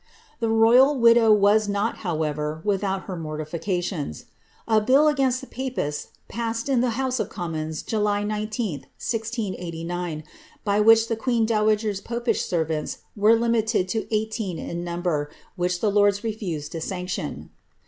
[0.39, 4.23] The royal widow was not, however, without her mortificatioDS.
[4.67, 10.23] A bill against the papists passed in the House of Commons July IQih, 1089i
[10.63, 15.91] by which the queen dowager^s popish servants were limited to eightses in number, which the
[15.91, 17.51] lords refused to sanction.